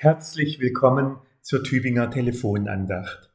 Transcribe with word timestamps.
Herzlich 0.00 0.60
willkommen 0.60 1.16
zur 1.40 1.64
Tübinger 1.64 2.08
Telefonandacht. 2.08 3.32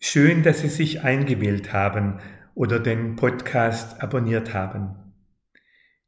Schön, 0.00 0.42
dass 0.42 0.58
Sie 0.58 0.68
sich 0.68 1.02
eingewählt 1.02 1.72
haben 1.72 2.18
oder 2.56 2.80
den 2.80 3.14
Podcast 3.14 4.02
abonniert 4.02 4.52
haben. 4.52 4.96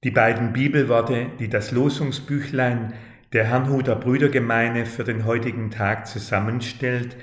Die 0.02 0.10
beiden 0.10 0.52
Bibelworte, 0.52 1.30
die 1.38 1.48
das 1.48 1.70
Losungsbüchlein 1.70 2.94
der 3.32 3.44
Herrnhuter 3.44 3.94
Brüdergemeine 3.94 4.86
für 4.86 5.04
den 5.04 5.24
heutigen 5.24 5.70
Tag 5.70 6.08
zusammenstellt, 6.08 7.16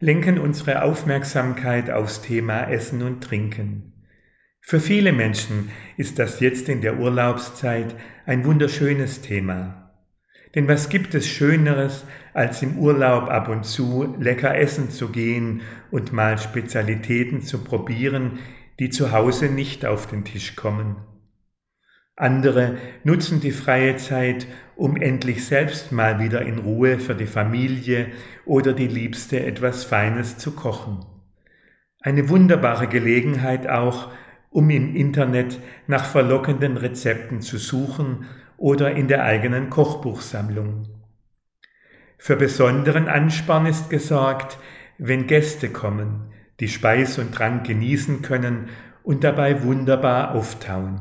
lenken 0.00 0.38
unsere 0.38 0.82
Aufmerksamkeit 0.82 1.90
aufs 1.90 2.20
Thema 2.20 2.64
Essen 2.64 3.02
und 3.02 3.24
Trinken. 3.24 3.94
Für 4.60 4.80
viele 4.80 5.14
Menschen 5.14 5.70
ist 5.96 6.18
das 6.18 6.40
jetzt 6.40 6.68
in 6.68 6.82
der 6.82 6.98
Urlaubszeit 6.98 7.96
ein 8.26 8.44
wunderschönes 8.44 9.22
Thema. 9.22 9.85
Denn 10.56 10.68
was 10.68 10.88
gibt 10.88 11.14
es 11.14 11.28
Schöneres, 11.28 12.06
als 12.32 12.62
im 12.62 12.78
Urlaub 12.78 13.28
ab 13.28 13.48
und 13.48 13.64
zu 13.64 14.16
lecker 14.18 14.56
essen 14.56 14.90
zu 14.90 15.10
gehen 15.10 15.60
und 15.90 16.14
mal 16.14 16.38
Spezialitäten 16.38 17.42
zu 17.42 17.62
probieren, 17.62 18.38
die 18.80 18.88
zu 18.88 19.12
Hause 19.12 19.46
nicht 19.46 19.84
auf 19.84 20.06
den 20.06 20.24
Tisch 20.24 20.56
kommen. 20.56 20.96
Andere 22.16 22.78
nutzen 23.04 23.40
die 23.40 23.52
freie 23.52 23.96
Zeit, 23.96 24.46
um 24.76 24.96
endlich 24.96 25.44
selbst 25.44 25.92
mal 25.92 26.18
wieder 26.18 26.40
in 26.40 26.58
Ruhe 26.58 26.98
für 26.98 27.14
die 27.14 27.26
Familie 27.26 28.06
oder 28.46 28.72
die 28.72 28.88
Liebste 28.88 29.44
etwas 29.44 29.84
Feines 29.84 30.38
zu 30.38 30.52
kochen. 30.52 31.04
Eine 32.00 32.30
wunderbare 32.30 32.86
Gelegenheit 32.86 33.68
auch, 33.68 34.10
um 34.48 34.70
im 34.70 34.96
Internet 34.96 35.60
nach 35.86 36.06
verlockenden 36.06 36.78
Rezepten 36.78 37.42
zu 37.42 37.58
suchen 37.58 38.24
oder 38.56 38.92
in 38.92 39.08
der 39.08 39.24
eigenen 39.24 39.70
Kochbuchsammlung. 39.70 40.88
Für 42.18 42.36
besonderen 42.36 43.08
Ansporn 43.08 43.66
ist 43.66 43.90
gesorgt, 43.90 44.58
wenn 44.98 45.26
Gäste 45.26 45.68
kommen, 45.68 46.32
die 46.60 46.68
Speis 46.68 47.18
und 47.18 47.34
Trank 47.34 47.66
genießen 47.66 48.22
können 48.22 48.70
und 49.02 49.24
dabei 49.24 49.62
wunderbar 49.62 50.34
auftauen. 50.34 51.00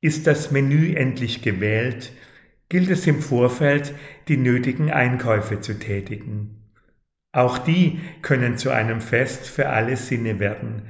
Ist 0.00 0.26
das 0.26 0.50
Menü 0.50 0.94
endlich 0.94 1.42
gewählt, 1.42 2.12
gilt 2.68 2.90
es 2.90 3.06
im 3.06 3.20
Vorfeld, 3.20 3.94
die 4.28 4.36
nötigen 4.36 4.90
Einkäufe 4.90 5.60
zu 5.60 5.78
tätigen. 5.78 6.72
Auch 7.32 7.58
die 7.58 8.00
können 8.22 8.58
zu 8.58 8.70
einem 8.70 9.00
Fest 9.00 9.48
für 9.48 9.68
alle 9.68 9.96
Sinne 9.96 10.40
werden 10.40 10.88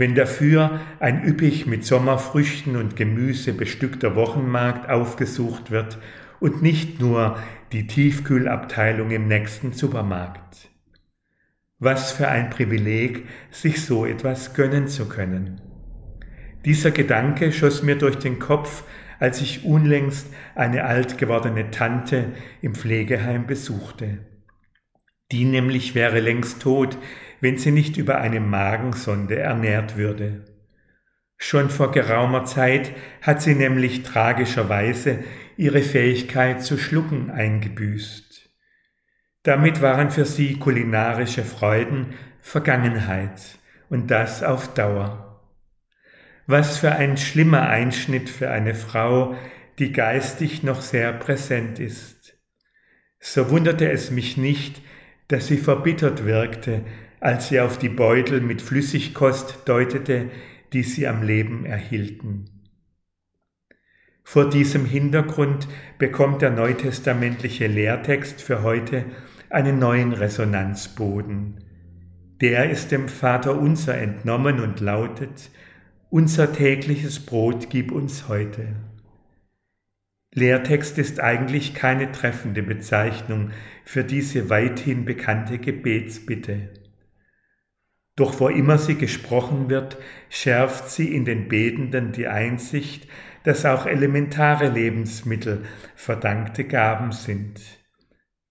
wenn 0.00 0.14
dafür 0.14 0.80
ein 0.98 1.22
üppig 1.24 1.66
mit 1.66 1.84
Sommerfrüchten 1.84 2.74
und 2.74 2.96
Gemüse 2.96 3.52
bestückter 3.52 4.16
Wochenmarkt 4.16 4.88
aufgesucht 4.88 5.70
wird 5.70 5.98
und 6.40 6.62
nicht 6.62 7.00
nur 7.00 7.38
die 7.72 7.86
Tiefkühlabteilung 7.86 9.10
im 9.10 9.28
nächsten 9.28 9.72
Supermarkt. 9.72 10.70
Was 11.78 12.12
für 12.12 12.28
ein 12.28 12.48
Privileg, 12.48 13.28
sich 13.50 13.84
so 13.84 14.06
etwas 14.06 14.54
gönnen 14.54 14.88
zu 14.88 15.06
können. 15.06 15.60
Dieser 16.64 16.92
Gedanke 16.92 17.52
schoss 17.52 17.82
mir 17.82 17.96
durch 17.96 18.16
den 18.16 18.38
Kopf, 18.38 18.84
als 19.18 19.42
ich 19.42 19.66
unlängst 19.66 20.28
eine 20.54 20.84
alt 20.84 21.18
gewordene 21.18 21.70
Tante 21.70 22.32
im 22.62 22.74
Pflegeheim 22.74 23.46
besuchte. 23.46 24.18
Die 25.30 25.44
nämlich 25.44 25.94
wäre 25.94 26.20
längst 26.20 26.62
tot, 26.62 26.96
wenn 27.40 27.58
sie 27.58 27.72
nicht 27.72 27.96
über 27.96 28.18
eine 28.18 28.40
Magensonde 28.40 29.38
ernährt 29.38 29.96
würde. 29.96 30.44
Schon 31.36 31.70
vor 31.70 31.90
geraumer 31.90 32.44
Zeit 32.44 32.92
hat 33.22 33.40
sie 33.40 33.54
nämlich 33.54 34.02
tragischerweise 34.02 35.24
ihre 35.56 35.82
Fähigkeit 35.82 36.62
zu 36.62 36.76
schlucken 36.76 37.30
eingebüßt. 37.30 38.50
Damit 39.42 39.80
waren 39.80 40.10
für 40.10 40.26
sie 40.26 40.58
kulinarische 40.58 41.44
Freuden 41.44 42.14
Vergangenheit 42.42 43.58
und 43.88 44.10
das 44.10 44.42
auf 44.42 44.74
Dauer. 44.74 45.42
Was 46.46 46.78
für 46.78 46.92
ein 46.92 47.16
schlimmer 47.16 47.68
Einschnitt 47.68 48.28
für 48.28 48.50
eine 48.50 48.74
Frau, 48.74 49.34
die 49.78 49.92
geistig 49.92 50.62
noch 50.62 50.82
sehr 50.82 51.12
präsent 51.12 51.78
ist. 51.78 52.38
So 53.18 53.50
wunderte 53.50 53.90
es 53.90 54.10
mich 54.10 54.36
nicht, 54.36 54.82
dass 55.28 55.46
sie 55.46 55.58
verbittert 55.58 56.24
wirkte, 56.24 56.82
als 57.20 57.48
sie 57.48 57.60
auf 57.60 57.78
die 57.78 57.88
Beutel 57.88 58.40
mit 58.40 58.62
Flüssigkost 58.62 59.60
deutete, 59.66 60.30
die 60.72 60.82
sie 60.82 61.06
am 61.06 61.22
Leben 61.22 61.66
erhielten. 61.66 62.46
Vor 64.24 64.48
diesem 64.48 64.84
Hintergrund 64.86 65.66
bekommt 65.98 66.40
der 66.40 66.50
neutestamentliche 66.50 67.66
Lehrtext 67.66 68.40
für 68.40 68.62
heute 68.62 69.04
einen 69.50 69.78
neuen 69.78 70.12
Resonanzboden. 70.12 71.64
Der 72.40 72.70
ist 72.70 72.92
dem 72.92 73.08
Vater 73.08 73.58
unser 73.58 73.98
entnommen 73.98 74.60
und 74.60 74.80
lautet, 74.80 75.50
unser 76.08 76.52
tägliches 76.52 77.20
Brot 77.20 77.70
gib 77.70 77.92
uns 77.92 78.28
heute. 78.28 78.76
Lehrtext 80.32 80.96
ist 80.98 81.18
eigentlich 81.20 81.74
keine 81.74 82.12
treffende 82.12 82.62
Bezeichnung 82.62 83.50
für 83.84 84.04
diese 84.04 84.48
weithin 84.48 85.04
bekannte 85.04 85.58
Gebetsbitte. 85.58 86.70
Doch 88.20 88.38
wo 88.38 88.48
immer 88.48 88.76
sie 88.76 88.96
gesprochen 88.96 89.70
wird, 89.70 89.96
schärft 90.28 90.90
sie 90.90 91.14
in 91.14 91.24
den 91.24 91.48
Betenden 91.48 92.12
die 92.12 92.28
Einsicht, 92.28 93.08
dass 93.44 93.64
auch 93.64 93.86
elementare 93.86 94.68
Lebensmittel 94.68 95.64
verdankte 95.96 96.64
Gaben 96.64 97.12
sind. 97.12 97.62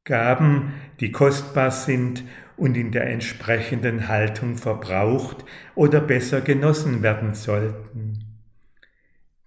Gaben, 0.06 0.74
die 1.00 1.12
kostbar 1.12 1.70
sind 1.70 2.24
und 2.58 2.78
in 2.78 2.92
der 2.92 3.12
entsprechenden 3.12 4.08
Haltung 4.08 4.56
verbraucht 4.56 5.46
oder 5.76 6.02
besser 6.02 6.42
genossen 6.42 7.04
werden 7.04 7.36
sollten. 7.36 8.42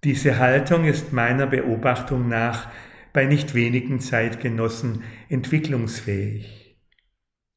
Diese 0.05 0.39
Haltung 0.39 0.85
ist 0.85 1.13
meiner 1.13 1.49
Beobachtung 1.49 2.29
nach 2.29 2.69
bei 3.13 3.25
nicht 3.25 3.55
wenigen 3.55 3.99
Zeitgenossen 3.99 5.03
entwicklungsfähig. 5.29 6.62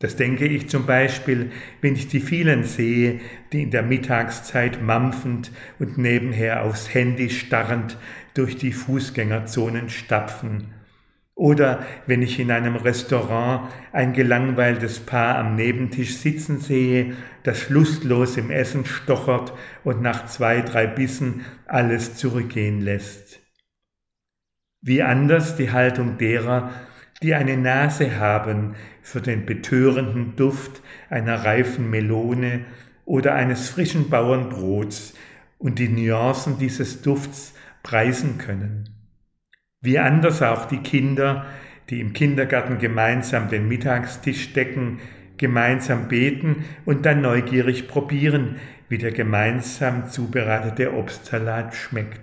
Das 0.06 0.16
denke 0.16 0.46
ich 0.46 0.70
zum 0.70 0.86
Beispiel, 0.86 1.50
wenn 1.82 1.96
ich 1.96 2.08
die 2.08 2.20
vielen 2.20 2.64
sehe, 2.64 3.22
die 3.52 3.64
in 3.64 3.72
der 3.72 3.82
Mittagszeit 3.82 4.80
mampfend 4.80 5.52
und 5.80 5.98
nebenher 5.98 6.64
aufs 6.64 6.94
Handy 6.94 7.32
starrend 7.32 7.98
durch 8.36 8.56
die 8.56 8.72
Fußgängerzonen 8.72 9.90
stapfen. 9.90 10.76
Oder 11.34 11.84
wenn 12.06 12.22
ich 12.22 12.40
in 12.40 12.52
einem 12.52 12.76
Restaurant 12.76 13.72
ein 13.94 14.14
gelangweiltes 14.14 15.00
Paar 15.00 15.40
am 15.40 15.56
Nebentisch 15.56 16.18
sitzen 16.18 16.60
sehe, 16.60 17.16
das 17.42 17.72
lustlos 17.72 18.38
im 18.38 18.52
Essen 18.52 18.86
stochert 18.86 19.54
und 19.84 20.04
nach 20.04 20.28
zwei, 20.28 20.62
drei 20.62 20.86
Bissen 20.86 21.46
alles 21.66 22.16
zurückgehen 22.16 22.80
lässt. 22.80 23.40
Wie 24.82 25.02
anders 25.02 25.56
die 25.56 25.72
Haltung 25.72 26.20
derer, 26.20 26.70
die 27.22 27.34
eine 27.34 27.58
Nase 27.58 28.20
haben 28.20 28.76
für 29.02 29.22
den 29.22 29.46
betörenden 29.46 30.36
Duft 30.36 30.82
einer 31.10 31.46
reifen 31.46 31.90
Melone 31.90 32.66
oder 33.06 33.36
eines 33.36 33.70
frischen 33.70 34.10
Bauernbrots 34.10 35.14
und 35.58 35.80
die 35.80 35.90
Nuancen 35.90 36.58
dieses 36.58 37.02
Dufts 37.02 37.54
preisen 37.84 38.38
können. 38.38 38.90
Wie 39.82 40.00
anders 40.00 40.42
auch 40.42 40.66
die 40.66 40.80
Kinder, 40.80 41.46
die 41.90 42.02
im 42.02 42.14
Kindergarten 42.14 42.80
gemeinsam 42.80 43.50
den 43.50 43.68
Mittagstisch 43.68 44.54
decken, 44.54 45.00
gemeinsam 45.38 46.08
beten 46.08 46.66
und 46.86 47.06
dann 47.06 47.22
neugierig 47.22 47.88
probieren, 47.88 48.58
wie 48.90 48.98
der 48.98 49.12
gemeinsam 49.12 50.08
zubereitete 50.08 50.94
Obstsalat 50.94 51.76
schmeckt. 51.76 52.20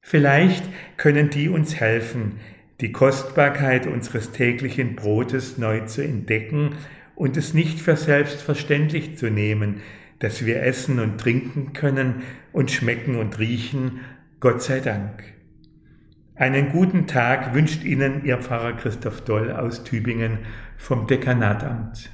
Vielleicht 0.00 0.64
können 0.96 1.30
die 1.30 1.48
uns 1.48 1.80
helfen, 1.80 2.38
die 2.80 2.92
Kostbarkeit 2.92 3.86
unseres 3.86 4.32
täglichen 4.32 4.96
Brotes 4.96 5.58
neu 5.58 5.80
zu 5.80 6.02
entdecken 6.02 6.74
und 7.14 7.36
es 7.36 7.54
nicht 7.54 7.80
für 7.80 7.96
selbstverständlich 7.96 9.16
zu 9.16 9.30
nehmen, 9.30 9.80
dass 10.18 10.44
wir 10.44 10.62
essen 10.62 11.00
und 11.00 11.18
trinken 11.18 11.72
können 11.72 12.22
und 12.52 12.70
schmecken 12.70 13.16
und 13.16 13.38
riechen, 13.38 14.00
Gott 14.40 14.62
sei 14.62 14.80
Dank. 14.80 15.22
Einen 16.34 16.70
guten 16.70 17.06
Tag 17.06 17.54
wünscht 17.54 17.84
Ihnen 17.84 18.24
Ihr 18.24 18.38
Pfarrer 18.38 18.72
Christoph 18.72 19.20
Doll 19.20 19.52
aus 19.52 19.84
Tübingen 19.84 20.38
vom 20.76 21.06
Dekanatamt. 21.06 22.10